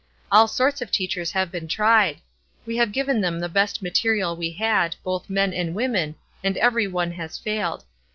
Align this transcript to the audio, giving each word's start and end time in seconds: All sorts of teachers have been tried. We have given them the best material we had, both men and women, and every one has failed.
All 0.31 0.47
sorts 0.47 0.81
of 0.81 0.89
teachers 0.89 1.33
have 1.33 1.51
been 1.51 1.67
tried. 1.67 2.21
We 2.65 2.75
have 2.77 2.91
given 2.91 3.21
them 3.21 3.39
the 3.39 3.47
best 3.47 3.83
material 3.83 4.35
we 4.35 4.51
had, 4.53 4.95
both 5.03 5.29
men 5.29 5.53
and 5.53 5.75
women, 5.75 6.15
and 6.43 6.57
every 6.57 6.87
one 6.87 7.11
has 7.11 7.37
failed. 7.37 7.85